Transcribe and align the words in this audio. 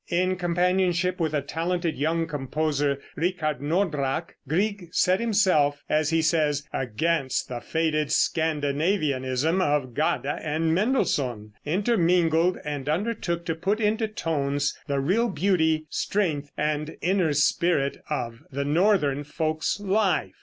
In 0.09 0.35
companionship 0.35 1.19
with 1.19 1.31
a 1.35 1.43
talented 1.43 1.95
young 1.95 2.25
composer, 2.25 2.97
Ricard 3.15 3.59
Nordraak, 3.61 4.33
Grieg 4.47 4.87
set 4.91 5.19
himself, 5.19 5.83
as 5.87 6.09
he 6.09 6.23
says, 6.23 6.67
"against 6.73 7.49
the 7.49 7.61
faded 7.61 8.07
Scandinavianism 8.11 9.61
of 9.61 9.93
Gade 9.93 10.25
and 10.25 10.73
Mendelssohn 10.73 11.53
intermingled, 11.67 12.57
and 12.65 12.89
undertook 12.89 13.45
to 13.45 13.53
put 13.53 13.79
into 13.79 14.07
tones 14.07 14.75
the 14.87 14.99
real 14.99 15.29
beauty, 15.29 15.85
strength 15.91 16.49
and 16.57 16.97
inner 17.01 17.31
spirit 17.33 17.97
of 18.09 18.39
the 18.51 18.65
northern 18.65 19.23
folks 19.23 19.79
life." 19.79 20.33